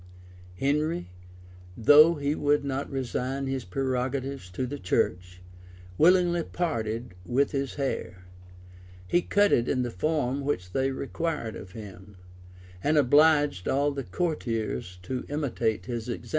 [0.57, 1.11] Henry,
[1.77, 5.43] though he would not resign his prerogatives to the church
[5.95, 8.23] willingly parted with his hair:
[9.07, 12.17] he cut it in the form which they required of him,
[12.83, 16.29] and obliged all the courtiers to imitate his example.